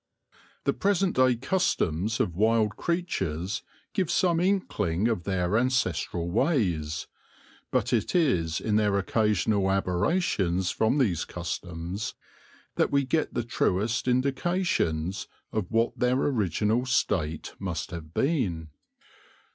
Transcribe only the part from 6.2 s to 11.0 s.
ways, but it is in their occasional aberrations from